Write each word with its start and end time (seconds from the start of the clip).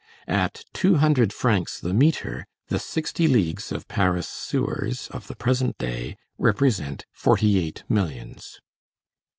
At 0.33 0.65
two 0.73 0.95
hundred 0.95 1.31
francs 1.31 1.79
the 1.79 1.93
metre, 1.93 2.47
the 2.69 2.79
sixty 2.79 3.27
leagues 3.27 3.71
of 3.71 3.87
Paris' 3.87 4.27
sewers 4.27 5.07
of 5.09 5.27
the 5.27 5.35
present 5.35 5.77
day 5.77 6.17
represent 6.39 7.05
forty 7.13 7.59
eight 7.59 7.83
millions. 7.87 8.59